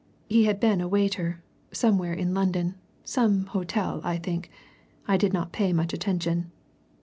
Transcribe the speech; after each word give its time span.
He 0.27 0.45
had 0.45 0.59
been 0.59 0.81
a 0.81 0.87
waiter 0.87 1.43
somewhere 1.71 2.13
in 2.15 2.33
London 2.33 2.73
some 3.03 3.45
hotel, 3.45 4.01
I 4.03 4.17
think 4.17 4.49
I 5.07 5.15
did 5.15 5.31
not 5.31 5.51
pay 5.53 5.73
much 5.73 5.93
attention. 5.93 6.51